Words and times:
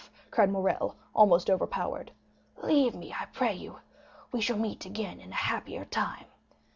cried 0.31 0.49
Morrel, 0.49 0.95
almost 1.13 1.47
overpowered; 1.47 2.11
"leave 2.63 2.95
me, 2.95 3.13
I 3.13 3.27
pray 3.27 3.53
you; 3.53 3.81
we 4.31 4.41
shall 4.41 4.57
meet 4.57 4.83
again 4.83 5.19
in 5.19 5.31
a 5.31 5.35
happier 5.35 5.85
time. 5.85 6.25